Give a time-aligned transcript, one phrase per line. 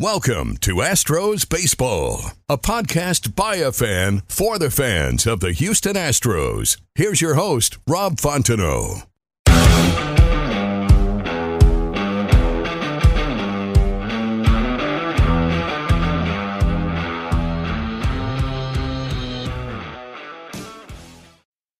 [0.00, 5.92] Welcome to Astros Baseball, a podcast by a fan for the fans of the Houston
[5.92, 6.80] Astros.
[6.94, 9.09] Here's your host, Rob Fontenot.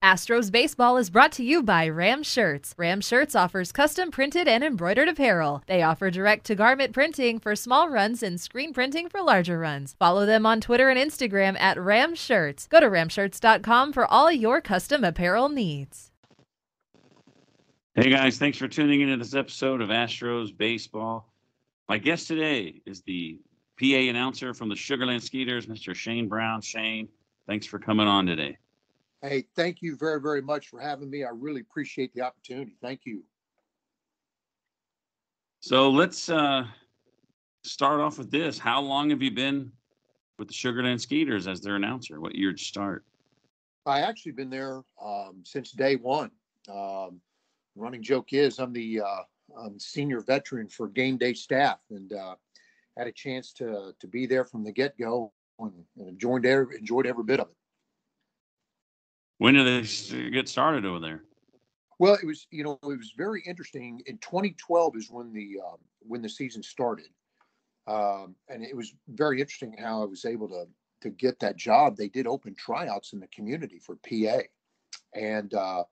[0.03, 2.75] Astros Baseball is brought to you by Ram Shirts.
[2.79, 5.63] Ram Shirts offers custom printed and embroidered apparel.
[5.67, 9.97] They offer direct to garment printing for small runs and screen printing for larger runs.
[9.99, 12.67] Follow them on Twitter and Instagram at Ram Shirts.
[12.67, 16.11] Go to ramshirts.com for all your custom apparel needs.
[17.95, 21.31] Hey guys, thanks for tuning into this episode of Astros Baseball.
[21.91, 23.39] My guest today is the
[23.79, 25.95] PA announcer from the Sugarland Skeeters, Mr.
[25.95, 26.63] Shane Brown.
[26.63, 27.07] Shane,
[27.47, 28.57] thanks for coming on today.
[29.23, 31.25] Hey, thank you very, very much for having me.
[31.25, 32.77] I really appreciate the opportunity.
[32.81, 33.23] Thank you.
[35.61, 36.65] So let's uh,
[37.65, 38.59] start off with this.
[38.59, 39.73] How long have you been
[40.39, 42.19] with the Sugarland Skeeters as their announcer?
[42.19, 43.05] What year did you start?
[43.85, 46.31] I actually been there um, since day one.
[46.73, 47.21] Um,
[47.77, 49.23] running joke is I'm the uh,
[49.59, 52.37] I'm senior veteran for game day staff, and uh,
[52.97, 56.79] had a chance to to be there from the get go and, and enjoyed every,
[56.79, 57.57] enjoyed every bit of it.
[59.41, 61.23] When did they get started over there?
[61.99, 64.03] Well, it was you know it was very interesting.
[64.05, 67.09] In 2012 is when the um, when the season started,
[67.87, 70.67] um, and it was very interesting how I was able to
[71.01, 71.97] to get that job.
[71.97, 74.41] They did open tryouts in the community for PA,
[75.15, 75.85] and uh,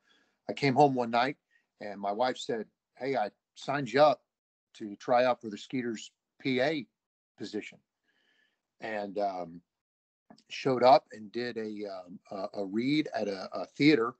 [0.50, 1.38] I came home one night
[1.80, 2.66] and my wife said,
[2.98, 4.20] "Hey, I signed you up
[4.74, 6.10] to try out for the Skeeters
[6.44, 6.72] PA
[7.38, 7.78] position,"
[8.82, 9.62] and um,
[10.50, 14.14] showed up and did a um, a, a, read at a, a theater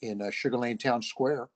[0.00, 1.48] in uh, Sugar Land Town Square,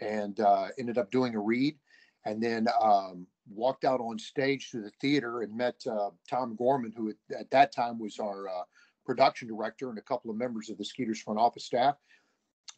[0.00, 1.76] and uh, ended up doing a read,
[2.24, 6.92] and then um, walked out on stage to the theater and met uh, Tom Gorman,
[6.96, 8.62] who at, at, that time was our uh,
[9.06, 11.96] production director, and a couple of members of the Skeeters front office staff.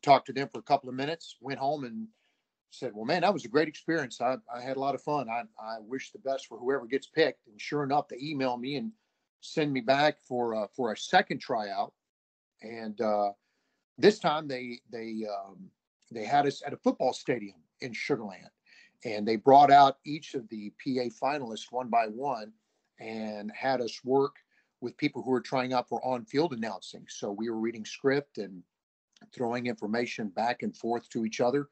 [0.03, 2.07] Talked to them for a couple of minutes, went home and
[2.71, 4.21] said, "Well, man, that was a great experience.
[4.21, 5.29] I, I had a lot of fun.
[5.29, 8.77] I, I wish the best for whoever gets picked." And sure enough, they emailed me
[8.77, 8.93] and
[9.41, 11.93] send me back for uh, for a second tryout,
[12.63, 13.31] and uh,
[13.99, 15.71] this time they they um,
[16.11, 18.51] they had us at a football stadium in Sugarland,
[19.05, 22.53] and they brought out each of the PA finalists one by one,
[22.99, 24.37] and had us work
[24.81, 27.05] with people who were trying out for on-field announcing.
[27.09, 28.63] So we were reading script and
[29.35, 31.69] throwing information back and forth to each other,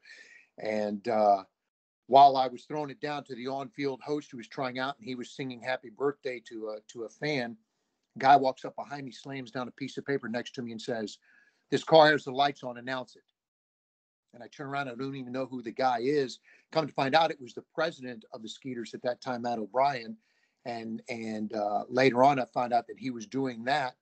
[0.61, 1.43] and uh,
[2.09, 5.07] while I was throwing it down to the on-field host who was trying out, and
[5.07, 7.55] he was singing "Happy Birthday" to a to a fan.
[8.17, 10.81] Guy walks up behind me, slams down a piece of paper next to me, and
[10.81, 11.19] says,
[11.69, 12.79] "This car has the lights on.
[12.79, 13.21] Announce it."
[14.33, 14.89] And I turn around.
[14.89, 16.39] I don't even know who the guy is.
[16.71, 19.59] Come to find out, it was the president of the Skeeters at that time, Matt
[19.59, 20.17] O'Brien.
[20.65, 23.97] And and uh, later on, I found out that he was doing that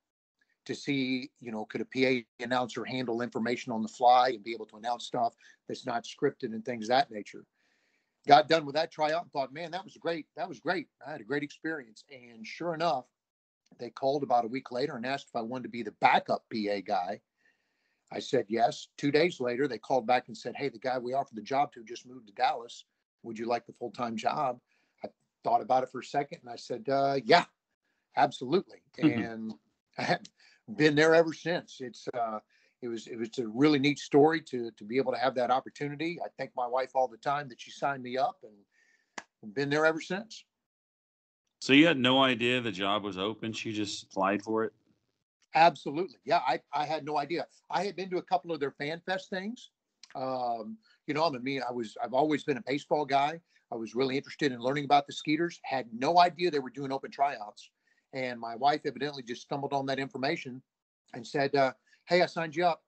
[0.66, 4.54] to see, you know, could a PA announcer handle information on the fly and be
[4.54, 5.36] able to announce stuff
[5.68, 7.46] that's not scripted and things that nature
[8.28, 10.28] got done with that tryout and thought, man, that was great.
[10.36, 10.88] That was great.
[11.06, 12.04] I had a great experience.
[12.12, 13.06] And sure enough,
[13.80, 16.44] they called about a week later and asked if I wanted to be the backup
[16.54, 17.22] PA guy.
[18.12, 18.88] I said yes.
[18.98, 21.74] Two days later, they called back and said, hey, the guy we offered the job
[21.74, 22.86] to just moved to Dallas.
[23.24, 24.60] Would you like the full time job?
[25.04, 25.10] I
[25.44, 27.46] thought about it for a second and I said, uh, yeah,
[28.16, 28.82] absolutely.
[29.02, 29.22] Mm-hmm.
[29.22, 29.54] And
[29.98, 30.22] I have
[30.76, 31.78] been there ever since.
[31.80, 32.40] It's, uh,
[32.82, 35.52] it was it was a really neat story to to be able to have that
[35.52, 36.20] opportunity.
[36.24, 39.86] I thank my wife all the time that she signed me up and been there
[39.86, 40.44] ever since.
[41.62, 43.52] So you had no idea the job was open.
[43.54, 44.74] She just applied for it.
[45.56, 46.42] Absolutely, yeah.
[46.48, 47.48] I I had no idea.
[47.72, 49.72] I had been to a couple of their fan fest things.
[50.16, 50.78] Um,
[51.08, 53.40] you know, I mean, I was I've always been a baseball guy.
[53.72, 55.60] I was really interested in learning about the Skeeters.
[55.64, 57.72] Had no idea they were doing open tryouts,
[58.14, 60.62] and my wife evidently just stumbled on that information
[61.14, 61.72] and said, uh,
[62.08, 62.82] hey, I signed you up.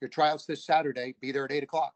[0.00, 1.14] Your tryouts this Saturday.
[1.20, 1.94] Be there at eight o'clock.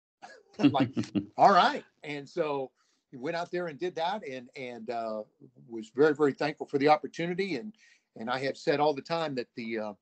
[0.58, 0.90] I'm like,
[1.36, 1.84] all right.
[2.04, 2.70] And so
[3.12, 5.22] we went out there and did that, and and uh,
[5.68, 7.56] was very very thankful for the opportunity.
[7.56, 7.74] And
[8.16, 9.92] and I have said all the time that the uh,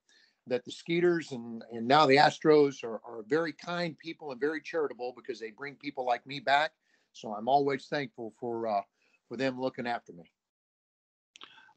[0.46, 4.60] that the Skeeters and and now the Astros are, are very kind people and very
[4.60, 6.72] charitable because they bring people like me back.
[7.12, 8.82] So I'm always thankful for uh,
[9.28, 10.24] for them looking after me.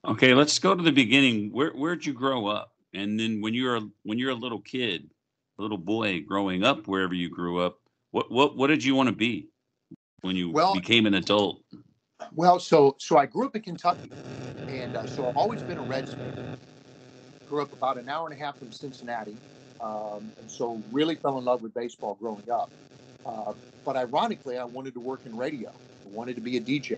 [0.04, 1.52] Okay, let's go to the beginning.
[1.52, 2.74] Where where'd you grow up?
[2.94, 5.10] And then when you're when you're a little kid,
[5.58, 7.80] a little boy growing up wherever you grew up,
[8.12, 9.48] what what what did you want to be
[10.22, 11.64] when you Well- became an adult?
[12.34, 14.12] Well, so so I grew up in Kentucky,
[14.68, 16.60] and uh, so I've always been a Reds fan.
[17.48, 19.36] Grew up about an hour and a half from Cincinnati,
[19.82, 22.72] um, and so really fell in love with baseball growing up.
[23.26, 23.54] Uh,
[23.86, 25.70] but ironically, I wanted to work in radio.
[25.70, 26.98] I wanted to be a DJ,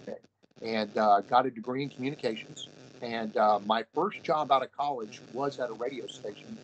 [0.61, 2.67] and uh, got a degree in communications.
[3.03, 6.57] And uh, my first job out of college was at a radio station.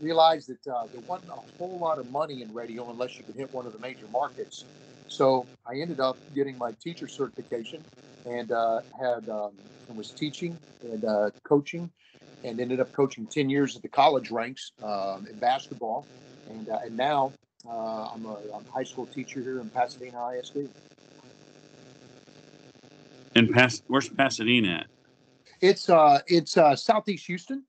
[0.00, 3.36] Realized that uh, there wasn't a whole lot of money in radio unless you could
[3.36, 4.64] hit one of the major markets.
[5.08, 7.82] So I ended up getting my teacher certification
[8.26, 9.52] and uh, had um,
[9.88, 11.90] and was teaching and uh, coaching,
[12.44, 16.06] and ended up coaching ten years at the college ranks um, in basketball,
[16.50, 17.32] and uh, and now
[17.66, 20.68] uh, I'm, a, I'm a high school teacher here in Pasadena ISD.
[23.34, 24.91] In Pas where's Pasadena at?
[25.62, 27.62] It's uh it's uh, southeast Houston.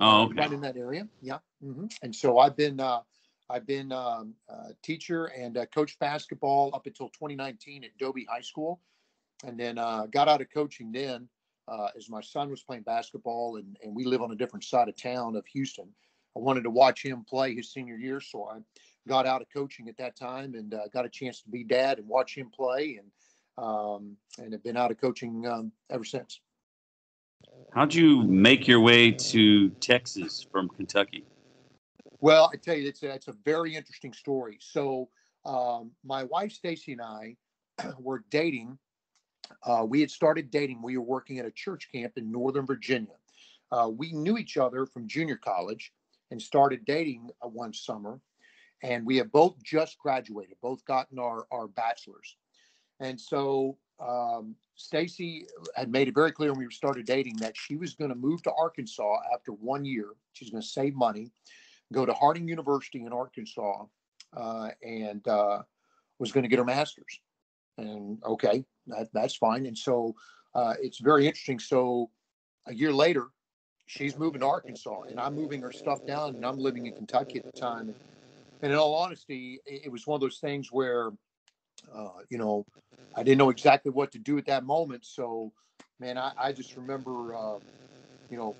[0.00, 0.34] Oh, uh, okay.
[0.34, 1.08] right in that area.
[1.22, 1.38] Yeah.
[1.62, 3.00] hmm And so I've been uh,
[3.48, 8.42] I've been um, a teacher and uh, coached basketball up until 2019 at Dobie High
[8.42, 8.80] School,
[9.44, 11.28] and then uh, got out of coaching then
[11.68, 14.88] uh, as my son was playing basketball, and, and we live on a different side
[14.88, 15.88] of town of Houston.
[16.36, 18.58] I wanted to watch him play his senior year, so I
[19.08, 21.98] got out of coaching at that time and uh, got a chance to be dad
[21.98, 23.10] and watch him play, and
[23.64, 26.40] um, and have been out of coaching um, ever since.
[27.74, 31.24] How'd you make your way to Texas from Kentucky?
[32.20, 34.58] Well, I tell you, it's a, it's a very interesting story.
[34.60, 35.08] So,
[35.44, 37.36] um, my wife Stacy and I
[37.98, 38.78] were dating.
[39.64, 40.82] Uh, we had started dating.
[40.82, 43.16] We were working at a church camp in Northern Virginia.
[43.72, 45.92] Uh, we knew each other from junior college
[46.30, 48.20] and started dating uh, one summer.
[48.82, 52.36] And we have both just graduated, both gotten our, our bachelors.
[53.00, 55.46] And so um, Stacy
[55.76, 58.42] had made it very clear when we started dating that she was going to move
[58.42, 60.08] to Arkansas after one year.
[60.32, 61.30] She's going to save money
[61.92, 63.84] go to Harding University in Arkansas,
[64.36, 65.62] uh, and uh,
[66.18, 67.20] was going to get her master's.
[67.78, 69.66] And okay, that, that's fine.
[69.66, 70.14] And so
[70.54, 71.58] uh, it's very interesting.
[71.58, 72.10] So
[72.66, 73.26] a year later,
[73.86, 77.38] she's moving to Arkansas, and I'm moving her stuff down, and I'm living in Kentucky
[77.38, 77.94] at the time.
[78.62, 81.10] And in all honesty, it, it was one of those things where,
[81.94, 82.64] uh, you know,
[83.14, 85.04] I didn't know exactly what to do at that moment.
[85.04, 85.52] So,
[86.00, 87.58] man, I, I just remember, uh,
[88.30, 88.56] you know,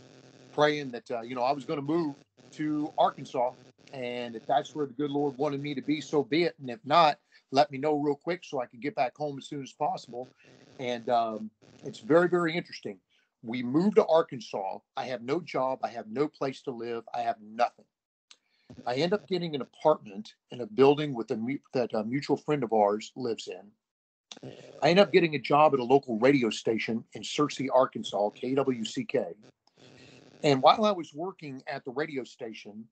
[0.53, 2.15] praying that uh, you know I was going to move
[2.53, 3.53] to Arkansas,
[3.93, 6.55] and if that's where the good Lord wanted me to be, so be it.
[6.61, 7.19] And if not,
[7.51, 10.29] let me know real quick so I can get back home as soon as possible.
[10.79, 11.51] And um,
[11.85, 12.99] it's very, very interesting.
[13.43, 14.79] We moved to Arkansas.
[14.97, 15.81] I have no job.
[15.83, 17.05] I have no place to live.
[17.15, 17.85] I have nothing.
[18.87, 22.63] I end up getting an apartment in a building with a that a mutual friend
[22.63, 24.51] of ours lives in.
[24.83, 29.35] I end up getting a job at a local radio station in Searcy, Arkansas, KWCK.
[30.43, 32.85] And while I was working at the radio station,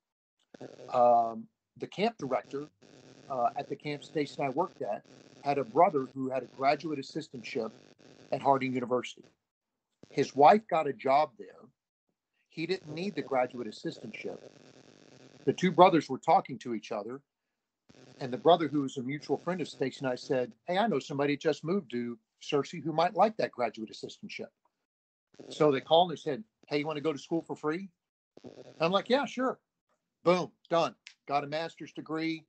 [0.92, 1.44] um,
[1.78, 2.66] the camp director
[3.30, 5.02] uh, at the camp station I worked at
[5.42, 7.70] had a brother who had a graduate assistantship
[8.32, 9.24] at Harding University.
[10.10, 11.48] His wife got a job there.
[12.48, 14.38] He didn't need the graduate assistantship.
[15.44, 17.22] The two brothers were talking to each other,
[18.20, 20.86] and the brother, who was a mutual friend of Stacy and I, said, "Hey, I
[20.86, 24.50] know somebody just moved to Searcy who might like that graduate assistantship."
[25.48, 27.90] So they called and they said, "Hey, you want to go to school for free?"
[28.78, 29.58] I'm like, "Yeah, sure."
[30.22, 30.94] Boom, done.
[31.26, 32.44] Got a master's degree.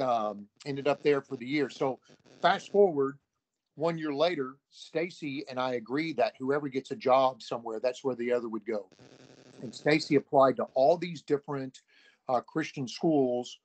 [0.00, 1.70] Um, ended up there for the year.
[1.70, 2.00] So
[2.42, 3.18] fast forward,
[3.76, 8.16] one year later, Stacy and I agreed that whoever gets a job somewhere, that's where
[8.16, 8.90] the other would go.
[9.62, 11.82] And Stacy applied to all these different
[12.28, 13.58] uh, Christian schools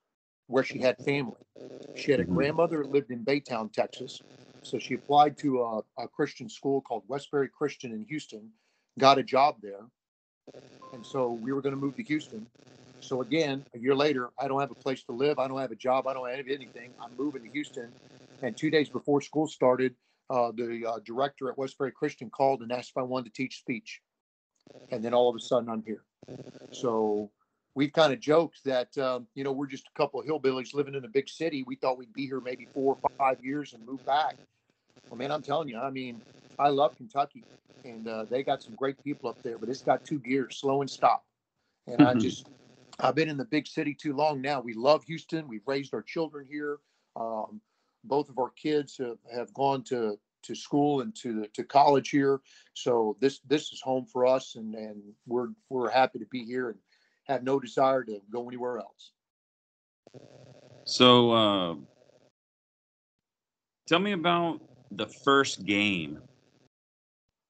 [0.47, 1.37] where she had family.
[1.95, 2.33] She had a Mhm.
[2.35, 4.21] grandmother that lived in Baytown, Texas.
[4.63, 8.51] So she applied to a, a Christian school called Westbury Christian in Houston,
[8.97, 9.89] got a job there.
[10.93, 12.45] And so we were going to move to Houston.
[12.99, 15.39] So again, a year later, I don't have a place to live.
[15.39, 16.07] I don't have a job.
[16.07, 16.93] I don't have anything.
[17.01, 17.91] I'm moving to Houston.
[18.43, 19.95] And two days before school started,
[20.29, 23.59] uh, the uh, director at Westbury Christian called and asked if I wanted to teach
[23.59, 24.01] speech.
[24.91, 26.03] And then all of a sudden, I'm here.
[26.71, 27.31] So
[27.75, 30.95] we've kind of joked that um, you know we're just a couple of hillbillies living
[30.95, 31.63] in a big city.
[31.65, 34.35] We thought we'd be here maybe four or five years and move back.
[35.09, 36.21] Well, man, I'm telling you, I mean,
[36.57, 37.45] I love Kentucky,
[37.83, 40.81] and uh, they got some great people up there, but it's got two gears, slow
[40.81, 41.25] and stop.
[41.87, 42.21] And I Mhm.
[42.21, 42.49] just,
[42.99, 44.61] I've been in the big city too long now.
[44.61, 45.47] We love Houston.
[45.47, 46.79] We've raised our children here.
[47.15, 47.61] Um,
[48.03, 52.41] both of our kids have, have gone to to school and to to college here.
[52.73, 56.69] So this this is home for us, and and we're we're happy to be here
[56.69, 56.79] and
[57.23, 59.11] have no desire to go anywhere else.
[60.85, 61.75] So, uh,
[63.87, 64.61] tell me about
[64.91, 66.19] the first game.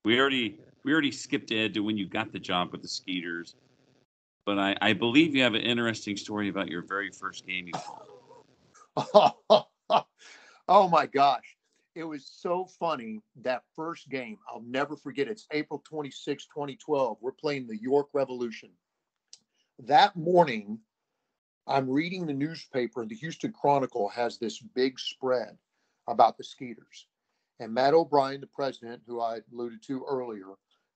[0.03, 3.55] We already we already skipped ahead to when you got the job with the Skeeters,
[4.45, 7.73] but I, I believe you have an interesting story about your very first game you
[7.73, 8.11] played.
[10.67, 11.57] oh my gosh.
[11.93, 14.37] It was so funny that first game.
[14.49, 15.31] I'll never forget it.
[15.31, 17.17] It's April 26, 2012.
[17.19, 18.69] We're playing the York Revolution.
[19.87, 20.77] That morning,
[21.65, 25.57] I'm reading the newspaper, and the Houston Chronicle has this big spread
[26.07, 27.07] about the Skeeters.
[27.59, 30.45] And Matt O'Brien, the president, who I alluded to earlier,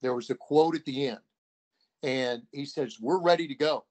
[0.04, 1.20] there was a quote at the end.
[2.04, 3.86] And he says, We're ready to go.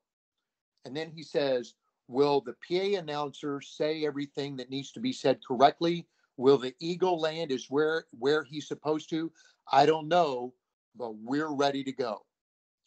[0.84, 1.74] And then he says,
[2.06, 6.06] Will the PA announcer say everything that needs to be said correctly?
[6.36, 9.32] Will the eagle land is where where he's supposed to?
[9.72, 10.54] I don't know,
[10.94, 12.24] but we're ready to go.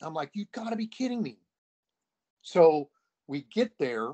[0.02, 1.40] I'm like, you've got to be kidding me.
[2.48, 2.90] So
[3.28, 4.14] we get there,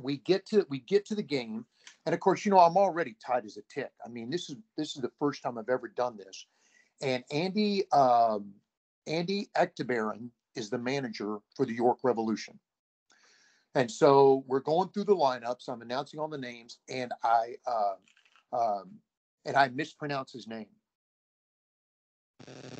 [0.00, 1.66] we get to we get to the game,
[2.06, 3.90] and of course, you know, I'm already tight as a tick.
[4.04, 6.46] I mean, this is this is the first time I've ever done this.
[7.02, 8.54] And Andy um,
[9.06, 12.58] Andy Etchebarren is the manager for the York Revolution.
[13.74, 15.68] And so we're going through the lineups.
[15.68, 18.90] I'm announcing all the names, and I uh, um,
[19.44, 20.66] and I mispronounce his name.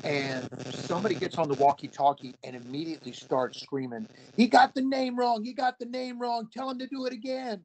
[0.05, 5.45] And somebody gets on the walkie-talkie and immediately starts screaming, "He got the name wrong!
[5.45, 6.49] He got the name wrong!
[6.53, 7.63] Tell him to do it again!"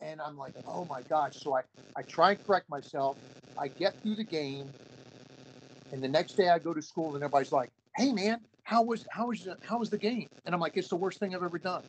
[0.00, 1.62] And I'm like, "Oh my gosh!" So I
[1.96, 3.16] I try and correct myself.
[3.58, 4.72] I get through the game,
[5.92, 9.06] and the next day I go to school, and everybody's like, "Hey man, how was
[9.10, 11.58] how was how was the game?" And I'm like, "It's the worst thing I've ever
[11.58, 11.82] done."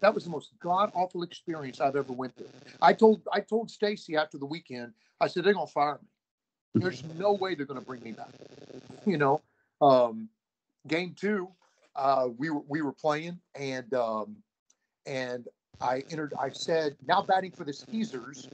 [0.00, 2.50] That was the most god awful experience I've ever went through.
[2.82, 6.82] I told I told Stacy after the weekend, I said they're gonna fire me.
[6.82, 8.28] There's no way they're gonna bring me back.
[9.10, 9.40] You know,
[9.80, 10.28] um,
[10.86, 11.48] game two,
[11.94, 14.36] uh, we were we were playing and um,
[15.06, 15.46] and
[15.80, 16.32] I entered.
[16.40, 18.48] I said now batting for the Skeezers,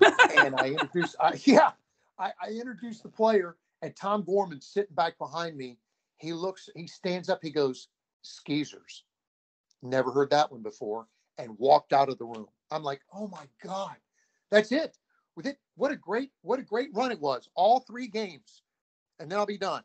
[0.36, 1.16] and I introduced.
[1.20, 1.72] I, yeah,
[2.18, 5.78] I, I introduced the player, and Tom Gorman sitting back behind me.
[6.18, 6.68] He looks.
[6.76, 7.40] He stands up.
[7.42, 7.88] He goes,
[8.24, 9.02] "Skeezers."
[9.82, 11.06] Never heard that one before,
[11.38, 12.46] and walked out of the room.
[12.70, 13.96] I'm like, oh my god,
[14.50, 14.96] that's it.
[15.36, 17.48] With it, what a great, what a great run it was.
[17.54, 18.62] All three games,
[19.18, 19.82] and then I'll be done.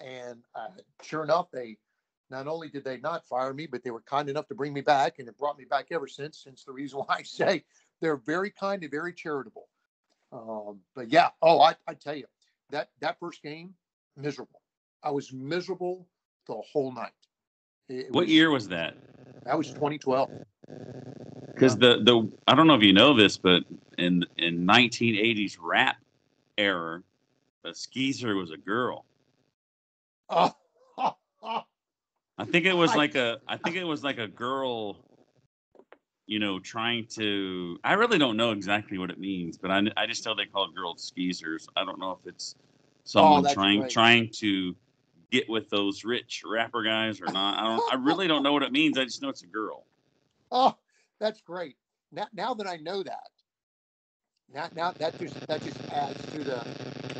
[0.00, 0.68] And uh,
[1.02, 1.76] sure enough, they
[2.30, 4.80] not only did they not fire me, but they were kind enough to bring me
[4.80, 6.42] back, and it brought me back ever since.
[6.42, 7.64] Since the reason why I say
[8.00, 9.68] they're very kind and very charitable.
[10.30, 12.26] Um, but yeah, oh, I, I tell you,
[12.70, 13.74] that that first game,
[14.16, 14.60] miserable.
[15.02, 16.06] I was miserable
[16.46, 17.12] the whole night.
[17.88, 18.96] It what was, year was that?
[19.44, 20.30] That was 2012.
[21.54, 23.64] Because the the I don't know if you know this, but
[23.96, 25.96] in in 1980s rap
[26.58, 27.02] era,
[27.64, 29.04] a skeezer was a girl.
[30.30, 30.52] Oh,
[32.38, 34.96] I think it was like a I think it was like a girl,
[36.26, 37.78] you know, trying to.
[37.82, 40.70] I really don't know exactly what it means, but I I just know they call
[40.70, 41.68] girls skeezers.
[41.76, 42.54] I don't know if it's
[43.04, 44.76] someone oh, trying trying to
[45.30, 47.58] get with those rich rapper guys or not.
[47.58, 47.92] I don't.
[47.92, 48.98] I really don't know what it means.
[48.98, 49.84] I just know it's a girl.
[50.50, 50.74] Oh,
[51.20, 51.76] that's great.
[52.10, 53.28] Now, now that I know that,
[54.54, 56.66] now, now that just that just adds to the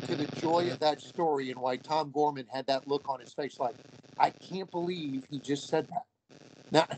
[0.09, 3.33] to the joy of that story and why Tom Gorman had that look on his
[3.33, 3.75] face, like
[4.17, 6.89] I can't believe he just said that.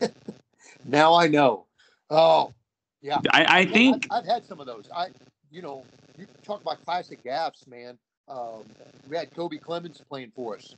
[0.00, 0.08] Now,
[0.84, 1.66] now I know.
[2.10, 2.52] Oh,
[3.00, 3.20] yeah.
[3.30, 4.88] I, I think I've, I've, had some of those.
[4.94, 5.08] I,
[5.50, 5.84] you know,
[6.16, 8.64] you talk about classic gaffes, man um,
[9.08, 10.74] we had Koby Clemens playing for us,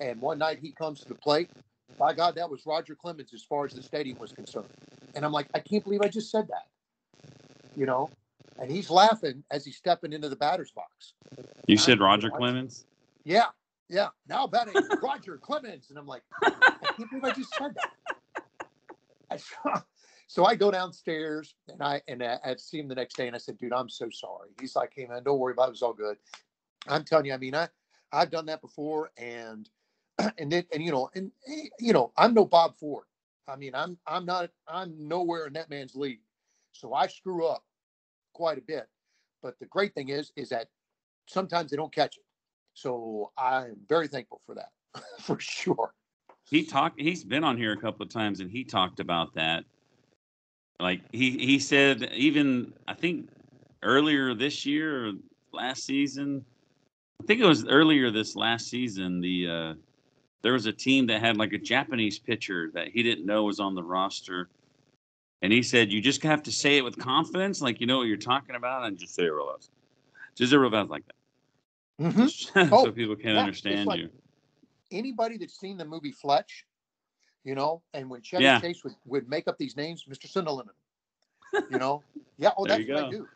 [0.00, 1.50] and one night he comes to the plate.
[1.98, 4.68] By God, that was Roger Clemens as far as the stadium was concerned.
[5.14, 6.66] And I'm like, I can't believe I just said that.
[7.76, 8.10] You know,
[8.58, 11.14] and he's laughing as he's stepping into the batter's box.
[11.66, 12.86] You and said Roger Clemens?
[13.24, 13.46] Yeah,
[13.88, 14.08] yeah.
[14.28, 16.50] Now batting Roger Clemens, and I'm like, I
[16.96, 18.44] can't believe I just said that.
[19.30, 19.82] I saw,
[20.26, 23.36] so I go downstairs and I and I, I see him the next day and
[23.36, 24.50] I said, dude, I'm so sorry.
[24.60, 25.72] He's like, hey man, don't worry about it.
[25.72, 26.16] It's all good.
[26.88, 27.68] I'm telling you, I mean, I
[28.12, 29.68] I've done that before, and
[30.38, 31.30] and then and you know, and
[31.78, 33.04] you know, I'm no Bob Ford.
[33.46, 36.20] I mean, I'm I'm not I'm nowhere in that man's league,
[36.72, 37.64] so I screw up
[38.38, 38.86] quite a bit.
[39.42, 40.68] But the great thing is, is that
[41.26, 42.22] sometimes they don't catch it.
[42.74, 44.70] So I'm very thankful for that,
[45.20, 45.92] for sure.
[46.48, 47.00] He talked.
[47.00, 49.64] He's been on here a couple of times, and he talked about that.
[50.78, 53.28] Like he he said, even I think
[53.82, 55.12] earlier this year,
[55.52, 56.44] last season,
[57.20, 59.20] I think it was earlier this last season.
[59.20, 59.74] The uh,
[60.42, 63.58] there was a team that had like a Japanese pitcher that he didn't know was
[63.58, 64.48] on the roster,
[65.42, 68.08] and he said you just have to say it with confidence, like you know what
[68.08, 69.70] you're talking about, and just say it real fast.
[70.34, 72.04] Just say it real fast like that.
[72.04, 72.26] Mm-hmm.
[72.68, 74.10] so oh, people can yeah, understand like you.
[74.90, 76.64] Anybody that's seen the movie Fletch,
[77.44, 78.60] you know, and when Chevy yeah.
[78.60, 80.30] Chase would, would make up these names, Mr.
[80.30, 80.68] Cinderlemon,
[81.70, 82.02] you know,
[82.36, 83.26] yeah, oh, that's what I do.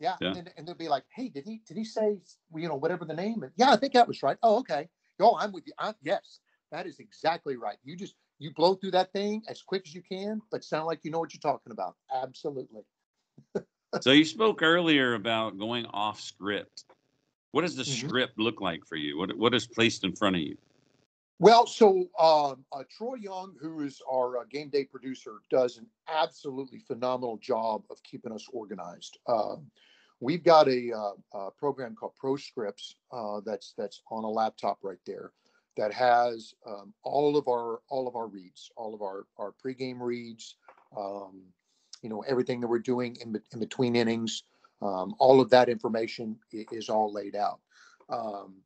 [0.00, 0.34] Yeah, yeah.
[0.34, 2.18] And, and they'll be like, "Hey, did he did he say
[2.54, 4.36] you know whatever the name?" Yeah, I think that was right.
[4.42, 4.88] Oh, okay.
[5.20, 5.72] Oh, I'm with you.
[5.78, 6.38] I'm, yes,
[6.70, 7.76] that is exactly right.
[7.82, 11.00] You just you blow through that thing as quick as you can, but sound like
[11.02, 11.96] you know what you're talking about.
[12.12, 12.82] Absolutely.
[14.00, 16.84] so you spoke earlier about going off script.
[17.52, 18.06] What does the mm-hmm.
[18.08, 19.18] script look like for you?
[19.18, 20.56] What what is placed in front of you?
[21.40, 25.86] Well, so um, uh, Troy Young, who is our uh, game day producer, does an
[26.08, 29.18] absolutely phenomenal job of keeping us organized.
[29.26, 29.56] Uh,
[30.18, 34.98] we've got a, uh, a, program called ProScripts uh, that's that's on a laptop right
[35.06, 35.30] there
[35.78, 40.00] that has um, all of our all of our reads, all of our our pregame
[40.00, 40.56] reads,
[40.96, 41.40] um,
[42.02, 44.42] you know everything that we're doing in, in between innings.
[44.82, 47.60] Um, all of that information is all laid out.
[48.10, 48.56] Um,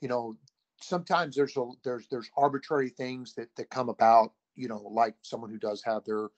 [0.00, 0.34] you know,
[0.80, 5.50] sometimes there's a there's there's arbitrary things that that come about you know like someone
[5.50, 6.28] who does have their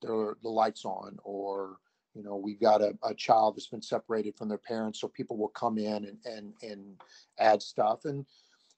[0.00, 1.76] their the lights on or
[2.14, 5.36] you know we've got a, a child that's been separated from their parents so people
[5.36, 7.00] will come in and and and
[7.38, 8.26] add stuff and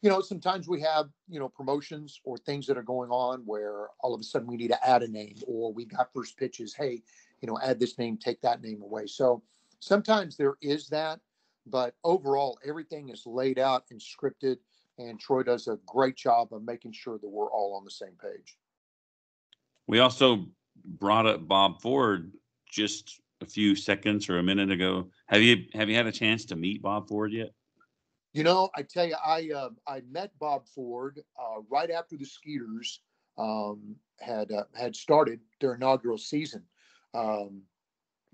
[0.02, 3.88] you know sometimes we have you know promotions or things that are going on where
[4.00, 6.74] all of a sudden we need to add a name or we got first pitches
[6.74, 7.02] hey
[7.40, 9.42] you know add this name take that name away so
[9.80, 11.20] sometimes there is that
[11.66, 14.56] but overall everything is laid out and scripted
[14.98, 18.16] and Troy does a great job of making sure that we're all on the same
[18.20, 18.56] page.
[19.86, 20.46] We also
[20.84, 22.32] brought up Bob Ford
[22.70, 25.10] just a few seconds or a minute ago.
[25.26, 27.50] Have you have you had a chance to meet Bob Ford yet?
[28.37, 32.26] You know, I tell you, I uh, I met Bob Ford uh, right after the
[32.26, 33.00] Skeeters
[33.38, 36.62] um, had uh, had started their inaugural season.
[37.14, 37.62] Um,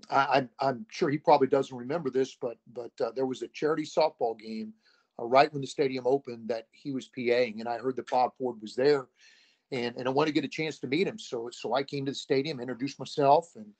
[0.09, 3.83] I, am sure he probably doesn't remember this, but but uh, there was a charity
[3.83, 4.73] softball game
[5.21, 8.31] uh, right when the stadium opened that he was PAing, and I heard that Bob
[8.37, 9.07] Ford was there,
[9.71, 11.17] and and I wanted to get a chance to meet him.
[11.17, 13.71] So so I came to the stadium, introduced myself, and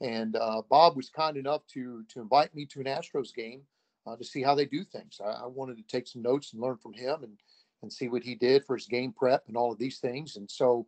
[0.00, 3.62] and uh, Bob was kind enough to to invite me to an Astros game
[4.06, 5.20] uh, to see how they do things.
[5.24, 7.38] I, I, wanted to take some notes and learn from him and
[7.82, 10.36] and see what he did for his game prep and all of these things.
[10.36, 10.86] And so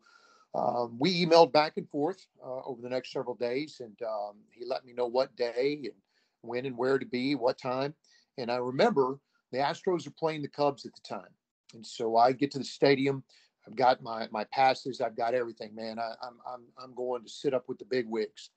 [0.54, 4.64] um, we emailed back and forth uh, over the next several days, and um, he
[4.64, 5.94] let me know what day and
[6.42, 7.94] when and where to be, what time.
[8.38, 9.18] And I remember
[9.50, 11.30] the Astros are playing the Cubs at the time,
[11.74, 13.24] and so I get to the stadium.
[13.66, 15.00] I've got my my passes.
[15.00, 15.98] I've got everything, man.
[15.98, 18.50] I, am I'm I'm going to sit up with the big wigs,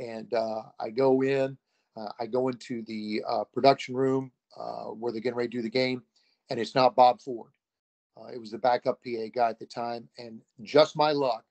[0.00, 1.56] and uh, I go in.
[1.96, 5.62] Uh, I go into the uh, production room uh, where they're getting ready to do
[5.62, 6.02] the game,
[6.50, 7.50] and it's not Bob Ford.
[8.16, 11.44] Uh, it was the backup PA guy at the time, and just my luck,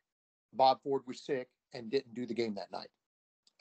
[0.53, 2.89] Bob Ford was sick and didn't do the game that night.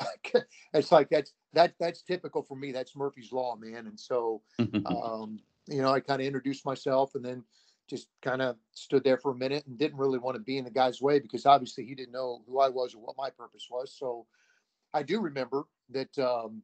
[0.75, 2.73] it's like that's that that's typical for me.
[2.73, 3.87] That's Murphy's law, man.
[3.87, 4.43] And so,
[4.87, 7.45] um, you know, I kind of introduced myself and then
[7.89, 10.65] just kind of stood there for a minute and didn't really want to be in
[10.65, 13.69] the guy's way because obviously he didn't know who I was or what my purpose
[13.71, 13.95] was.
[13.97, 14.27] So
[14.95, 16.63] I do remember that um,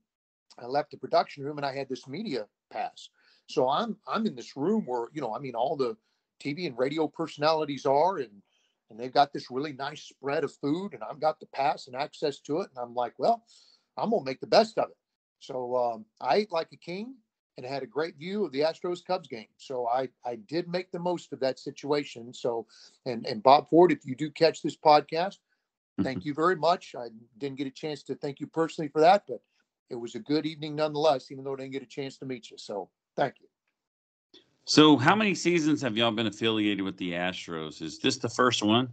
[0.58, 3.08] I left the production room and I had this media pass.
[3.46, 5.96] So I'm I'm in this room where you know I mean all the
[6.42, 8.42] TV and radio personalities are and
[8.90, 11.96] and they've got this really nice spread of food and I've got the pass and
[11.96, 12.70] access to it.
[12.74, 13.44] And I'm like, well,
[13.96, 14.96] I'm going to make the best of it.
[15.38, 17.14] So um, I ate like a king
[17.56, 19.46] and had a great view of the Astros Cubs game.
[19.58, 22.34] So I, I did make the most of that situation.
[22.34, 22.66] So,
[23.06, 25.38] and, and Bob Ford, if you do catch this podcast,
[26.02, 26.94] thank you very much.
[26.98, 27.08] I
[27.38, 29.40] didn't get a chance to thank you personally for that, but
[29.90, 32.50] it was a good evening nonetheless, even though I didn't get a chance to meet
[32.50, 32.56] you.
[32.58, 33.48] So thank you.
[34.64, 37.82] So, how many seasons have y'all been affiliated with the Astros?
[37.82, 38.92] Is this the first one?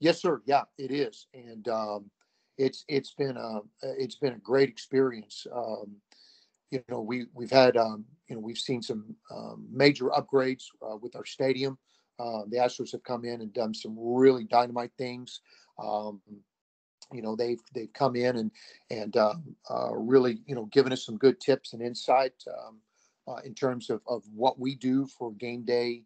[0.00, 0.42] Yes, sir.
[0.46, 2.10] Yeah, it is, and um,
[2.58, 5.46] it's it's been a it's been a great experience.
[5.54, 5.96] Um,
[6.70, 10.96] you know, we we've had um, you know we've seen some um, major upgrades uh,
[10.96, 11.78] with our stadium.
[12.18, 15.40] Uh, the Astros have come in and done some really dynamite things.
[17.12, 18.50] You know, they've they've come in and
[18.90, 19.34] and uh,
[19.70, 22.34] uh, really you know given us some good tips and insight.
[22.48, 22.78] Um,
[23.28, 26.02] uh, in terms of, of what we do for game day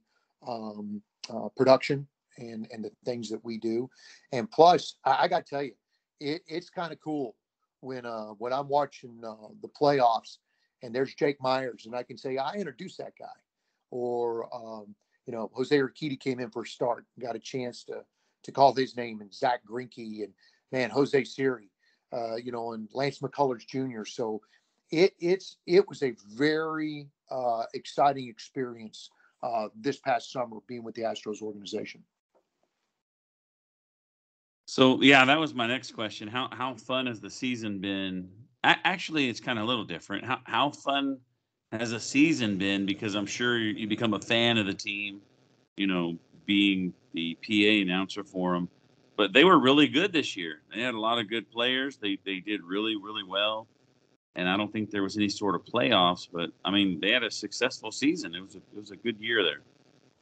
[0.46, 2.06] um, uh, production
[2.38, 3.90] and, and the things that we do.
[4.32, 5.72] And plus, I, I got to tell you,
[6.20, 7.36] it, it's kind of cool
[7.80, 10.38] when uh, when I'm watching uh, the playoffs
[10.82, 13.26] and there's Jake Meyers and I can say I introduced that guy,
[13.90, 14.94] or um,
[15.26, 18.04] you know Jose Urquidy came in for a start, got a chance to
[18.42, 20.32] to call his name, and Zack Greinke and
[20.72, 21.70] man Jose Siri,
[22.12, 24.04] uh, you know, and Lance McCullers Jr.
[24.04, 24.40] So
[24.90, 29.10] it it's it was a very uh, exciting experience
[29.42, 32.02] uh, this past summer being with the Astros organization.
[34.66, 36.28] So yeah, that was my next question.
[36.28, 38.30] How how fun has the season been?
[38.62, 40.24] A- actually, it's kind of a little different.
[40.24, 41.18] How how fun
[41.72, 42.86] has the season been?
[42.86, 45.20] Because I'm sure you become a fan of the team.
[45.76, 48.68] You know, being the PA announcer for them,
[49.20, 50.62] but they were really good this year.
[50.74, 51.98] They had a lot of good players.
[51.98, 53.68] They they did really really well
[54.36, 56.28] and I don't think there was any sort of playoffs.
[56.32, 58.34] But I mean, they had a successful season.
[58.34, 59.60] It was a, it was a good year there.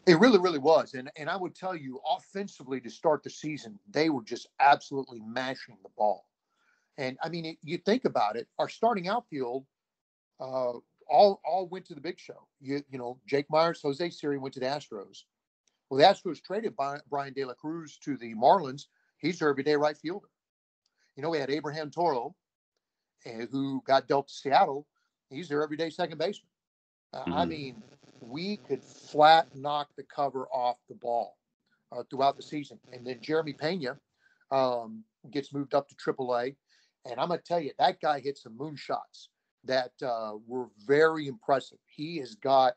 [0.07, 0.95] It really, really was.
[0.95, 5.21] And and I would tell you, offensively to start the season, they were just absolutely
[5.21, 6.25] mashing the ball.
[6.97, 9.67] And I mean, it, you think about it, our starting outfield
[10.41, 10.73] uh,
[11.09, 12.49] all all went to the big show.
[12.61, 15.25] You you know, Jake Meyers, Jose Siri went to the Astros.
[15.89, 18.87] Well, the Astros traded Bryan De La Cruz to the Marlins.
[19.19, 20.29] He's their everyday right fielder.
[21.17, 22.35] You know, we had Abraham Toro,
[23.27, 24.87] uh, who got dealt to Seattle.
[25.31, 26.49] He's their everyday second baseman.
[27.13, 27.33] Uh, mm-hmm.
[27.33, 27.83] I mean,
[28.21, 31.37] we could flat knock the cover off the ball
[31.93, 32.79] uh, throughout the season.
[32.93, 33.99] And then Jeremy Pena
[34.51, 36.55] um, gets moved up to AAA.
[37.07, 39.29] And I'm going to tell you, that guy hit some moonshots
[39.65, 41.79] that uh, were very impressive.
[41.87, 42.75] He has got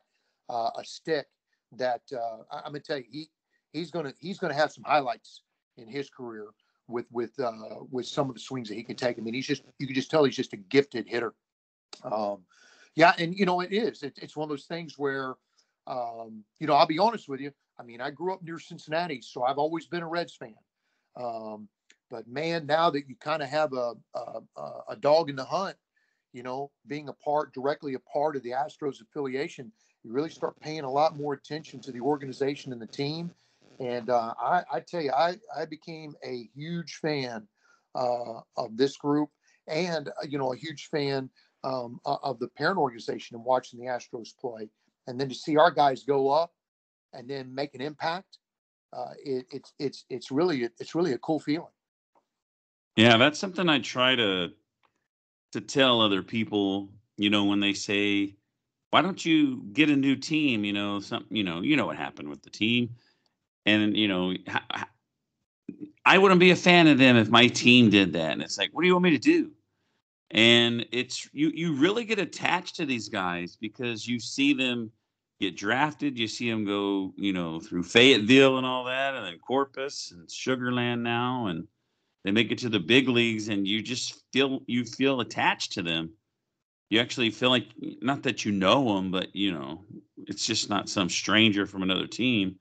[0.49, 1.27] uh, a stick
[1.77, 3.29] that uh, I'm going to tell you, he,
[3.73, 5.41] he's to he's to have some highlights
[5.77, 6.47] in his career
[6.87, 9.17] with with uh, with some of the swings that he can take.
[9.17, 11.33] I mean, he's just you can just tell he's just a gifted hitter.
[12.03, 12.39] Um,
[12.95, 14.03] yeah, and you know it is.
[14.03, 15.35] It, it's one of those things where,
[15.87, 17.51] um, you know, I'll be honest with you.
[17.79, 20.55] I mean, I grew up near Cincinnati, so I've always been a Reds fan.
[21.15, 21.67] Um,
[22.09, 24.41] but man, now that you kind of have a, a
[24.89, 25.77] a dog in the hunt,
[26.33, 29.71] you know, being a part directly a part of the Astros affiliation,
[30.03, 33.31] you really start paying a lot more attention to the organization and the team.
[33.79, 37.47] And uh, I, I, tell you, I, I became a huge fan
[37.95, 39.29] uh, of this group
[39.67, 41.29] and, uh, you know, a huge fan
[41.63, 44.69] um, of the parent organization and watching the Astros play,
[45.07, 46.51] and then to see our guys go up
[47.13, 48.39] and then make an impact,
[48.93, 51.71] uh, it, it's it's it's really it's really a cool feeling.
[52.95, 54.49] Yeah, that's something I try to
[55.51, 56.89] to tell other people.
[57.17, 58.35] You know, when they say,
[58.91, 61.97] "Why don't you get a new team?" You know, some you know you know what
[61.97, 62.95] happened with the team,
[63.65, 64.33] and you know.
[66.03, 68.31] I wouldn't be a fan of them if my team did that.
[68.31, 69.51] And it's like, what do you want me to do?
[70.31, 74.89] and it's you you really get attached to these guys because you see them
[75.39, 79.37] get drafted you see them go you know through fayetteville and all that and then
[79.39, 81.67] corpus and sugarland now and
[82.23, 85.81] they make it to the big leagues and you just feel you feel attached to
[85.81, 86.09] them
[86.91, 87.67] you actually feel like
[88.01, 89.83] not that you know them but you know
[90.27, 92.57] it's just not some stranger from another team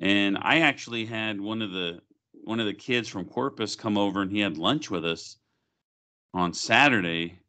[0.00, 2.00] and i actually had one of the
[2.44, 5.38] one of the kids from corpus come over and he had lunch with us
[6.34, 7.40] on Saturday,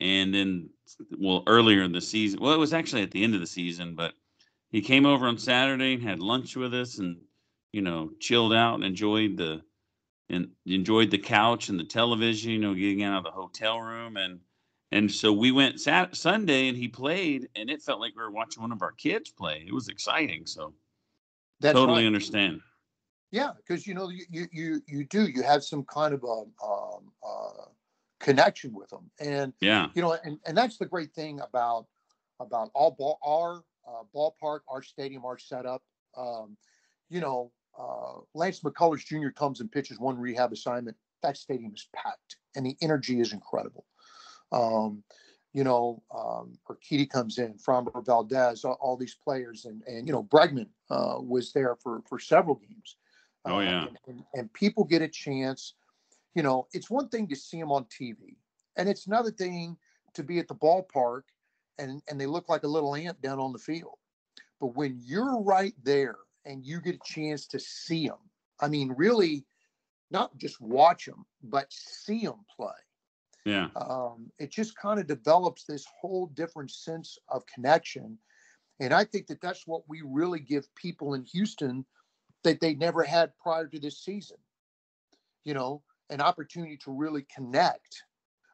[0.00, 0.70] and then
[1.18, 2.40] well earlier in the season.
[2.40, 4.14] Well, it was actually at the end of the season, but
[4.70, 7.18] he came over on Saturday and had lunch with us, and
[7.72, 9.62] you know chilled out and enjoyed the
[10.30, 12.52] and enjoyed the couch and the television.
[12.52, 14.40] You know, getting out of the hotel room and.
[14.94, 18.30] And so we went Sat- Sunday and he played, and it felt like we were
[18.30, 19.64] watching one of our kids play.
[19.66, 20.46] It was exciting.
[20.46, 20.72] So,
[21.58, 22.06] That's totally right.
[22.06, 22.60] understand.
[23.32, 27.10] Yeah, because you know you you you do you have some kind of a um,
[27.28, 27.64] uh,
[28.20, 29.10] connection with them.
[29.18, 31.86] And yeah, you know, and, and that's the great thing about
[32.38, 35.82] about all ball our uh, ballpark, our stadium, our setup.
[36.16, 36.56] Um,
[37.10, 39.30] you know, uh, Lance McCullers Jr.
[39.30, 40.96] comes and pitches one rehab assignment.
[41.24, 43.86] That stadium is packed, and the energy is incredible.
[44.52, 45.02] Um,
[45.52, 50.12] you know, um, Urquidy comes in, Framber Valdez, all, all, these players, and and you
[50.12, 52.96] know, Bregman uh, was there for for several games.
[53.44, 55.74] Oh yeah, uh, and, and, and, people get a chance
[56.34, 58.36] you know, it's one thing to see them on TV,
[58.76, 59.76] and it's another thing
[60.14, 61.22] to be at the ballpark
[61.78, 63.98] and and they look like a little ant down on the field.
[64.60, 68.18] But when you're right there and you get a chance to see them,
[68.60, 69.44] I mean, really,
[70.10, 72.70] not just watch them, but see them play.
[73.44, 73.68] Yeah.
[73.76, 78.18] Um, it just kind of develops this whole different sense of connection.
[78.80, 81.84] And I think that that's what we really give people in Houston
[82.42, 84.38] that they never had prior to this season.
[85.44, 88.02] You know, an opportunity to really connect.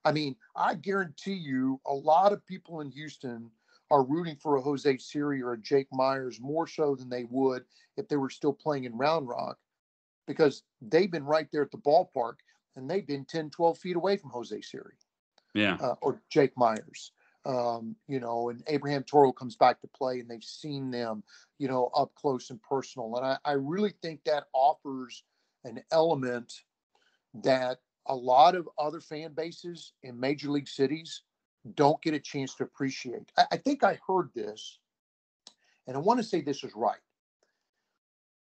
[0.05, 3.50] I mean, I guarantee you a lot of people in Houston
[3.90, 7.64] are rooting for a Jose Siri or a Jake Meyers more so than they would
[7.96, 9.59] if they were still playing in Round Rock
[10.26, 12.35] because they've been right there at the ballpark
[12.76, 14.94] and they've been 10, 12 feet away from Jose Siri.
[15.54, 15.76] Yeah.
[15.80, 17.12] Uh, or Jake Meyers.
[17.46, 21.22] Um, you know, and Abraham Toro comes back to play and they've seen them,
[21.59, 23.16] you know, up close and personal.
[23.16, 25.24] And I, I really think that offers
[25.64, 26.52] an element
[27.42, 31.22] that a lot of other fan bases in major league cities
[31.74, 33.30] don't get a chance to appreciate.
[33.37, 34.78] I, I think I heard this,
[35.87, 36.98] and I want to say this is right.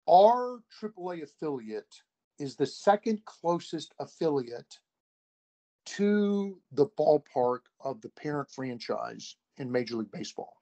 [0.07, 2.01] Our AAA affiliate
[2.39, 4.79] is the second closest affiliate
[5.85, 10.53] to the ballpark of the parent franchise in Major League Baseball.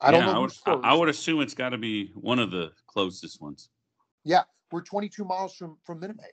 [0.00, 0.32] I don't know.
[0.32, 3.68] I would, I would assume it's got to be one of the closest ones.
[4.24, 6.32] Yeah, we're 22 miles from from Minute Maid.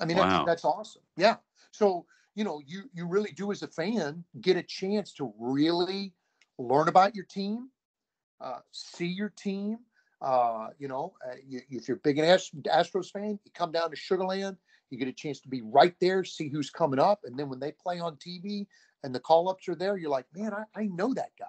[0.00, 0.28] I mean, wow.
[0.28, 1.02] that's, that's awesome.
[1.16, 1.36] Yeah.
[1.72, 6.12] So, you know, you, you really do as a fan get a chance to really
[6.58, 7.70] learn about your team
[8.40, 9.78] uh, see your team.
[10.24, 13.90] Uh, you know, uh, you, if you're a big Ast- Astros fan, you come down
[13.90, 14.56] to Sugarland.
[14.88, 17.60] You get a chance to be right there, see who's coming up, and then when
[17.60, 18.66] they play on TV
[19.02, 21.46] and the call ups are there, you're like, man, I, I know that guy.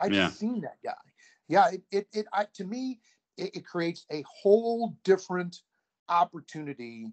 [0.00, 0.28] I've Yeah.
[0.28, 0.94] seen that guy.
[1.48, 2.98] Yeah, it it, it I, to me
[3.36, 5.62] it, it creates a whole different
[6.08, 7.12] opportunity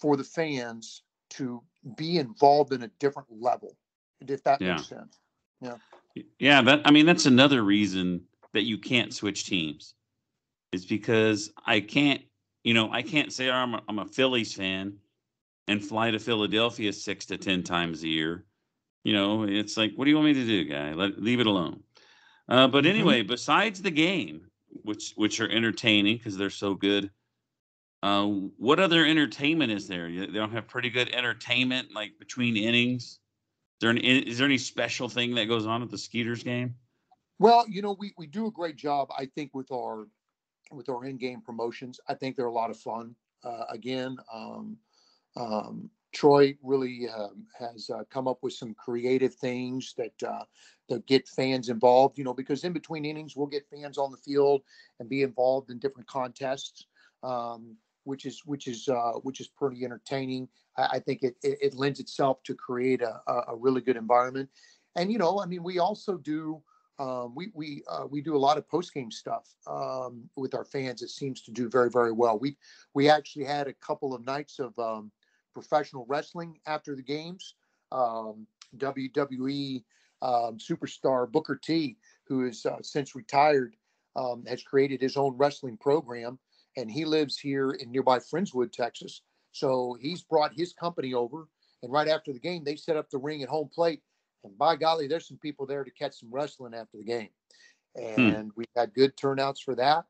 [0.00, 1.62] for the fans to
[1.96, 3.76] be involved in a different level,
[4.20, 4.74] if that Yeah.
[4.74, 5.20] makes sense.
[5.60, 5.76] Yeah.
[6.38, 8.24] Yeah, that I mean that's another reason
[8.56, 9.94] that you can't switch teams.
[10.72, 12.22] Is because I can't,
[12.64, 14.98] you know, I can't say I'm a, I'm a Phillies fan
[15.68, 18.44] and fly to Philadelphia 6 to 10 times a year.
[19.04, 20.92] You know, it's like what do you want me to do, guy?
[20.92, 21.82] Let leave it alone.
[22.48, 22.88] Uh, but Mhm.
[22.90, 24.50] anyway, besides the game,
[24.82, 27.10] which which are entertaining because they're so good,
[28.02, 30.10] uh, what other entertainment is there?
[30.10, 33.04] They don't have pretty good entertainment like between innings.
[33.04, 33.18] Is
[33.80, 36.74] there, an, is there any special thing that goes on at the Skeeters game?
[37.38, 40.06] Well, you know, we, we do a great job, I think, with our
[40.72, 42.00] with our in-game promotions.
[42.08, 43.14] I think they're a lot of fun.
[43.44, 44.76] Uh, again, um,
[45.36, 50.44] um, Troy really um, has uh, come up with some creative things that uh,
[50.88, 52.16] that get fans involved.
[52.16, 54.62] You know, because in between innings, we'll get fans on the field
[54.98, 56.86] and be involved in different contests,
[57.22, 60.48] um, which is which is uh, which is pretty entertaining.
[60.78, 63.96] I, I think it, it it lends itself to create a, a a really good
[63.96, 64.48] environment.
[64.96, 66.62] And you know, I mean, we also do
[66.98, 70.64] um, we we uh, we do a lot of post game stuff um, with our
[70.64, 71.02] fans.
[71.02, 72.38] It seems to do very very well.
[72.38, 72.56] We
[72.94, 75.10] we actually had a couple of nights of um,
[75.52, 77.54] professional wrestling after the games.
[77.92, 78.46] Um,
[78.78, 79.84] WWE
[80.22, 83.76] um, superstar Booker T, who is uh, since retired,
[84.16, 86.38] um, has created his own wrestling program,
[86.76, 89.22] and he lives here in nearby Friendswood, Texas.
[89.52, 91.48] So he's brought his company over,
[91.82, 94.02] and right after the game, they set up the ring at home plate
[94.46, 97.28] and by golly, there's some people there to catch some wrestling after the game.
[97.96, 100.04] And we've had good turnouts for that.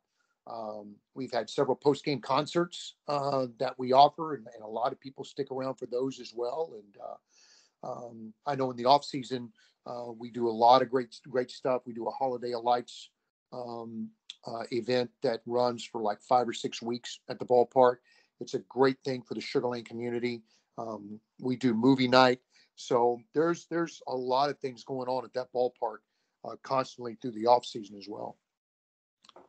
[0.47, 4.93] Um, we've had several post game concerts uh, that we offer, and, and, a lot
[4.93, 6.73] of people stick around for those as well.
[6.75, 9.51] And uh, um, I know in the off season,
[9.87, 11.83] uh, we do a lot of great, great stuff.
[11.85, 13.11] We do a Holiday of Lights
[13.53, 14.09] um,
[14.47, 17.97] uh, event that runs for like five or six weeks at the ballpark.
[18.41, 20.43] It's a great thing for the Sugar Sugarland community.
[20.79, 22.41] Um, we do movie night.
[22.77, 25.99] So there's there's a lot of things going on at that ballpark
[26.45, 28.37] uh, constantly through the off season as well.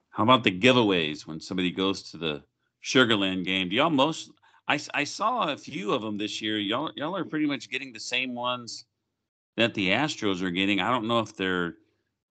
[0.09, 2.43] How about the giveaways when somebody goes to the
[2.83, 3.69] Sugarland game?
[3.69, 4.31] Do y'all most?
[4.67, 6.57] I, I saw a few of them this year.
[6.57, 8.85] Y'all y'all are pretty much getting the same ones
[9.57, 10.79] that the Astros are getting.
[10.79, 11.73] I don't know if they're a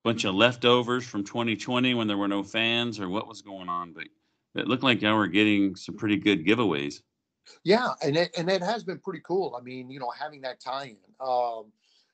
[0.03, 3.93] bunch of leftovers from 2020 when there were no fans or what was going on,
[3.93, 4.05] but
[4.55, 7.03] it looked like y'all were getting some pretty good giveaways.
[7.65, 9.57] Yeah, and it, and it has been pretty cool.
[9.59, 10.97] I mean, you know, having that tie-in.
[11.21, 11.73] Um,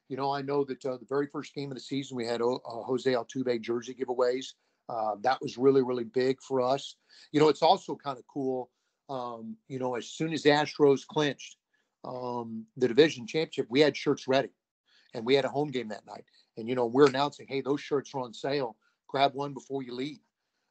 [0.09, 2.43] you know, I know that uh, the very first game of the season we had
[2.43, 4.53] uh, Jose Altuve jersey giveaways.
[4.89, 6.97] Uh, that was really really big for us.
[7.31, 8.71] You know, it's also kind of cool.
[9.09, 11.57] Um, you know, as soon as the Astros clinched
[12.05, 14.51] um, the division championship, we had shirts ready,
[15.15, 16.25] and we had a home game that night.
[16.57, 18.77] And you know, we're announcing, hey, those shirts are on sale.
[19.09, 20.21] Grab one before you leave.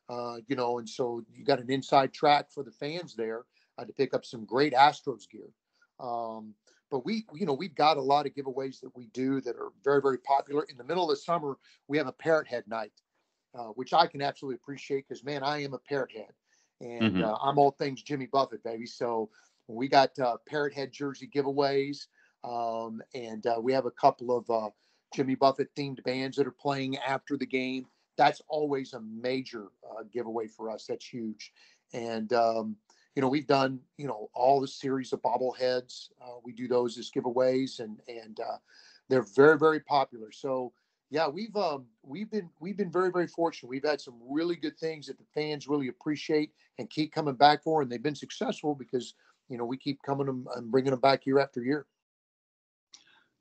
[0.10, 3.46] Uh, you know, and so you got an inside track for the fans there
[3.82, 5.50] uh, to pick up some great Astros gear.
[6.00, 6.56] Um,
[6.92, 9.72] but we, you know, we've got a lot of giveaways that we do that are
[9.84, 10.64] very, very popular.
[10.70, 12.94] In the middle of the summer, we have a parrot head night,
[13.58, 16.34] uh, which I can absolutely appreciate because, man, I am a parrot head,
[16.82, 17.22] and Mhm.
[17.22, 18.86] uh, I'm all things Jimmy Buffett, baby.
[18.88, 19.30] So
[19.68, 22.08] we got uh, parrot head jersey giveaways,
[22.44, 24.70] um, and uh, we have a couple of uh,
[25.16, 27.88] Jimmy Buffett themed bands that are playing after the game.
[28.18, 30.86] That's always a major uh, giveaway for us.
[30.88, 31.54] That's huge,
[31.94, 32.78] and um,
[33.16, 36.98] you know we've done you know all the series of bobbleheads uh, we do those
[36.98, 38.58] as giveaways and and uh,
[39.10, 40.72] they're very very popular so
[41.10, 44.78] yeah we've um we've been we've been very very fortunate we've had some really good
[44.78, 48.76] things that the fans really appreciate and keep coming back for and they've been successful
[48.76, 49.14] because
[49.50, 51.86] you know we keep coming and bringing them back year after year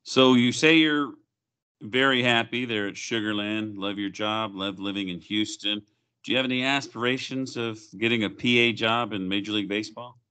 [0.03, 1.13] So you say you're
[1.81, 3.77] very happy there at Sugarland.
[3.77, 4.55] Love your job.
[4.55, 5.81] Love living in Houston.
[6.23, 10.21] Do you have any aspirations of getting a PA job in Major League Baseball?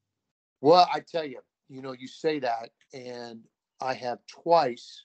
[0.61, 3.41] well i tell you you know you say that and
[3.81, 5.05] i have twice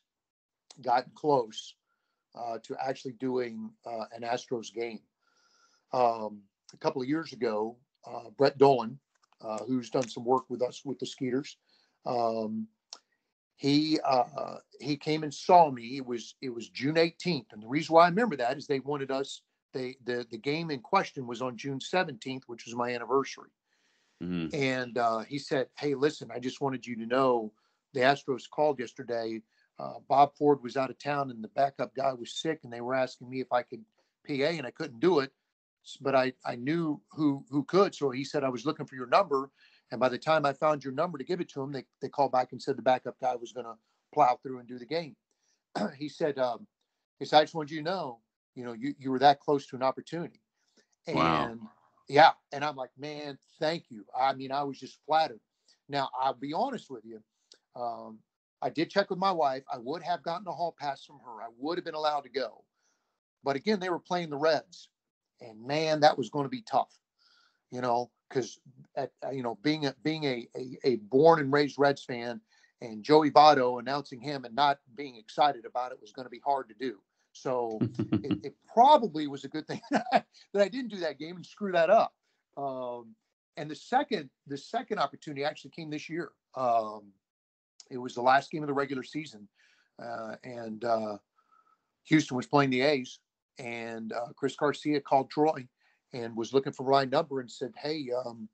[0.81, 1.75] gotten close
[2.35, 4.99] uh, to actually doing uh, an astros game
[5.93, 6.41] um,
[6.73, 8.97] a couple of years ago uh, brett dolan
[9.41, 11.57] uh, who's done some work with us with the skeeters
[12.05, 12.67] um,
[13.55, 17.67] he uh, he came and saw me it was it was june 18th and the
[17.67, 19.41] reason why i remember that is they wanted us
[19.75, 23.51] they the, the game in question was on june 17th which was my anniversary
[24.23, 24.53] Mhm.
[24.53, 27.51] and uh, he said, "Hey, listen, I just wanted you to know
[27.93, 29.41] the Astros called yesterday.
[29.77, 32.81] Uh, Bob Ford was out of town, and the backup guy was sick, and they
[32.81, 33.83] were asking me if I could
[34.25, 35.33] PA and I couldn't do it,
[36.01, 37.93] but I I knew who who could.
[37.93, 39.51] So he said I was looking for your number,
[39.91, 42.09] and by the time I found your number to give it to him, they they
[42.09, 43.77] called back and said the backup guy was going to
[44.13, 45.15] plow through and do the game.
[45.97, 46.67] he said, um,
[47.19, 48.21] he said I just wanted you to know,
[48.55, 50.41] you know, you you were that close to an opportunity,
[51.07, 51.69] and Wow.
[52.07, 54.05] yeah, and I'm like, man, thank you.
[54.17, 55.41] I mean, I was just flattered.
[55.89, 57.21] Now I'll be honest with you.
[57.75, 58.19] Um,
[58.61, 59.63] I did check with my wife.
[59.71, 61.41] I would have gotten a hall pass from her.
[61.43, 62.63] I would have been allowed to go.
[63.43, 64.89] But again, they were playing the Reds,
[65.41, 66.99] and man, that was going to be tough.
[67.71, 68.59] You know, because
[68.95, 72.41] at uh, you know being a being a, a a born and raised Reds fan,
[72.81, 76.41] and Joey Votto announcing him and not being excited about it was going to be
[76.45, 76.99] hard to do.
[77.35, 81.19] So it, it probably was a good thing that I, that I didn't do that
[81.19, 82.13] game and screw that up.
[82.57, 83.15] Um,
[83.57, 86.31] and the second the second opportunity actually came this year.
[86.55, 87.11] Um,
[87.91, 89.47] it was the last game of the regular season,
[90.01, 91.17] uh, and uh,
[92.05, 93.19] Houston was playing the A's,
[93.59, 95.67] and uh, Chris Garcia called Troy
[96.13, 98.49] and was looking for my number and said, "Hey, um,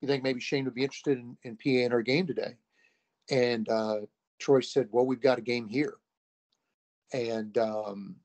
[0.00, 2.56] you think maybe Shane would be interested in, in PA in our game today?"
[3.30, 4.00] And uh,
[4.38, 5.94] Troy said, "Well, we've got a game here,"
[7.12, 8.16] and um,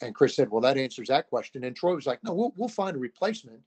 [0.00, 2.68] and Chris said, "Well, that answers that question." And Troy was like, "No, we'll we'll
[2.68, 3.60] find a replacement."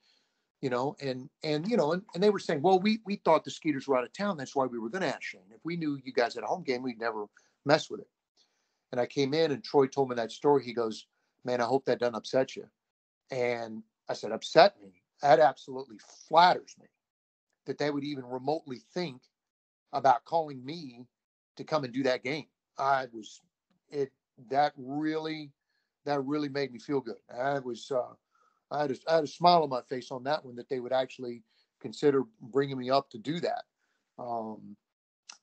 [0.61, 3.43] You know, and and you know, and, and they were saying, well, we we thought
[3.43, 4.37] the Skeeters were out of town.
[4.37, 5.41] That's why we were going to ask Shane.
[5.51, 7.25] If we knew you guys had a home game, we'd never
[7.65, 8.09] mess with it.
[8.91, 10.63] And I came in, and Troy told me that story.
[10.63, 11.05] He goes,
[11.45, 12.67] "Man, I hope that doesn't upset you."
[13.29, 15.03] And I said, "Upset me?
[15.21, 16.87] That absolutely flatters me
[17.65, 19.21] that they would even remotely think
[19.93, 21.05] about calling me
[21.55, 22.47] to come and do that game."
[22.79, 23.41] I was
[23.89, 24.11] it
[24.49, 25.51] that really
[26.05, 27.17] that really made me feel good.
[27.37, 28.13] I was uh,
[28.71, 30.79] I had a, I had a smile on my face on that one that they
[30.79, 31.43] would actually
[31.81, 33.63] consider bringing me up to do that.
[34.19, 34.75] Um,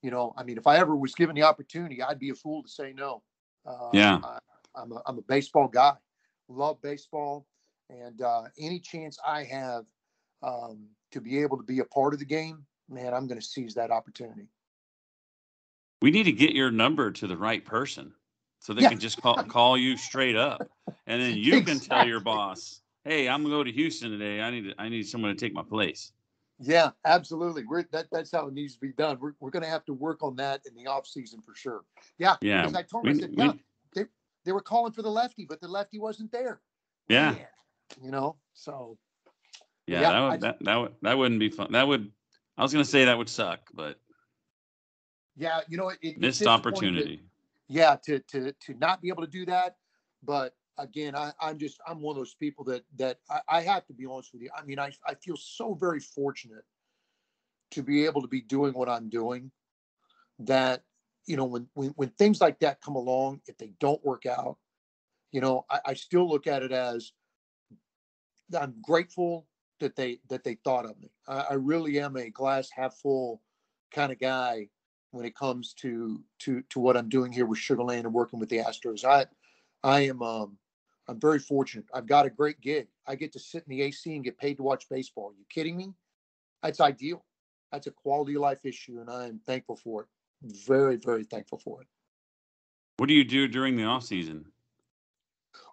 [0.03, 2.63] you know, I mean, if I ever was given the opportunity, I'd be a fool
[2.63, 3.23] to say no.
[3.67, 4.21] Uh, Yeah.
[4.23, 4.39] I,
[4.77, 5.95] I'm a, I'm a baseball guy,
[6.49, 7.47] love baseball,
[7.89, 9.85] and uh, any chance I have
[10.43, 13.47] um, to be able to be a part of the game, man, I'm going to
[13.47, 14.49] seize that opportunity.
[16.03, 18.13] we need to get your number to the right person
[18.65, 18.89] so they Yeah.
[18.89, 20.67] can just call call you straight up,
[21.07, 24.41] and then you can tell your boss, "Hey, I'm gonna go to Houston today.
[24.41, 26.13] I need I need someone to take my place."
[26.59, 27.65] Yeah, absolutely.
[27.67, 29.19] We're that that's how it needs to be done.
[29.21, 31.85] We're we're gonna have to work on that in the off season for sure.
[32.17, 32.37] Yeah.
[32.41, 33.53] Yeah, Because I told them, I we- said, we- yeah,
[33.95, 34.05] they,
[34.47, 36.63] they were calling for the lefty, but the lefty wasn't there.
[37.09, 37.47] Yeah, Man,
[38.03, 38.97] You know, so
[39.87, 41.73] yeah, Yeah, that I- would that, that would that wouldn't be fun.
[41.73, 42.11] That would
[42.57, 43.99] I was gonna say that would suck, but
[45.37, 47.21] yeah, you know, it, it- missed opportunity.
[47.69, 49.77] Yeah, to to to not be able to do that.
[50.23, 53.87] But again, I, I'm just I'm one of those people that that I, I have
[53.87, 54.51] to be honest with you.
[54.57, 56.65] I mean, I I feel so very fortunate
[57.73, 59.51] to be able to be doing what I'm doing.
[60.41, 60.83] That
[61.27, 64.59] you know, when when when things like that come along, if they don't work out,
[65.33, 67.13] you know, I, I still look at it as
[68.59, 69.47] I'm grateful
[69.81, 71.11] that they that they thought of me.
[71.27, 73.43] I, I really am a glass half full
[73.93, 74.69] kind of guy
[75.15, 78.41] when it comes to to to what I'm doing here with Sugar Land and working
[78.41, 79.05] with the Astros.
[79.05, 79.27] I
[79.83, 80.59] I am um
[81.07, 81.85] I'm very fortunate.
[81.95, 82.89] I've got a great gig.
[83.07, 85.29] I get to sit in the AC and get paid to watch baseball.
[85.29, 85.93] Are you kidding me?
[86.63, 87.25] That's ideal.
[87.71, 90.09] That's a quality of life issue, and I am thankful for it.
[90.67, 91.87] Very, very thankful for it.
[92.97, 94.47] What do you do during the off season?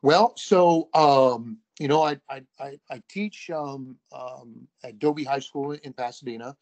[0.03, 5.39] Well, so um, you know, I I I, I teach um, um, at Dobie High
[5.39, 6.55] School in Pasadena.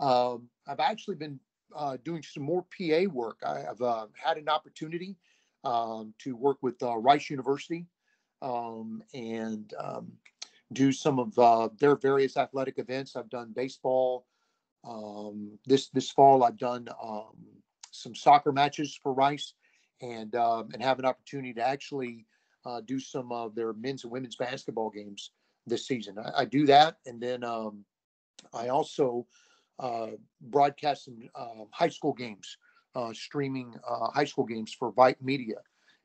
[0.00, 1.38] Um, I've actually been
[1.74, 3.38] uh, doing some more PA work.
[3.44, 5.16] I have uh, had an opportunity
[5.64, 7.86] um, to work with uh, Rice University
[8.42, 10.12] um, and um,
[10.72, 13.16] do some of uh, their various athletic events.
[13.16, 14.26] I've done baseball.
[14.86, 17.32] Um, this this fall, I've done um,
[17.90, 19.54] some soccer matches for Rice,
[20.02, 22.26] and and have an opportunity to actually
[22.66, 25.30] uh, do some of their men's and women's basketball games
[25.66, 26.18] this season.
[26.18, 27.44] I, I do that, and then
[28.52, 29.26] I also
[29.78, 30.08] uh,
[30.40, 32.56] broadcast some uh, high school games,
[32.94, 35.56] uh, streaming uh, high school games for Vite Media,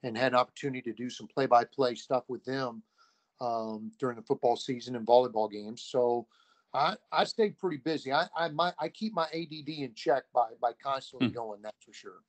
[0.03, 2.81] and had an opportunity to do some play-by-play stuff with them
[3.41, 5.83] um, during the football season and volleyball games.
[5.83, 6.27] So.
[6.71, 8.13] I, I stay pretty busy.
[8.13, 11.33] I I, my, I keep my ADD in check by by constantly Hmm.
[11.33, 11.63] going.
[11.63, 12.21] That's for sure.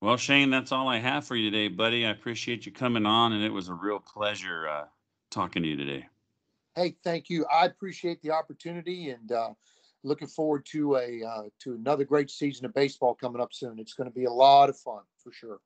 [0.00, 2.06] Well, Shane, that's all I have for you today, buddy.
[2.06, 4.84] I appreciate you coming on, and it was a real pleasure uh,
[5.30, 6.06] talking to you today.
[6.78, 7.44] Hey, thank you.
[7.52, 9.50] I appreciate the opportunity and uh,
[10.04, 13.80] looking forward to a uh, to another great season of baseball coming up soon.
[13.80, 15.58] It's going to be a lot of fun for sure.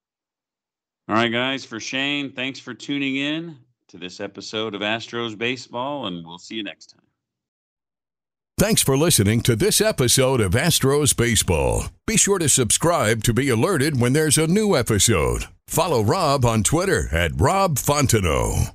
[1.08, 3.58] All right, guys, for Shane, thanks for tuning in
[3.88, 7.02] to this episode of Astros Baseball, and we'll see you next time.
[8.56, 11.84] Thanks for listening to this episode of Astros Baseball.
[12.06, 15.44] Be sure to subscribe to be alerted when there's a new episode.
[15.66, 18.74] Follow Rob on Twitter at Rob Fontenot.